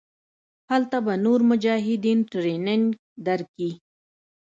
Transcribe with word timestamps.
هلته 0.71 0.97
به 1.05 1.13
نور 1.25 1.39
مجاهدين 1.51 2.19
ټرېننګ 2.31 2.85
دركي. 3.25 3.71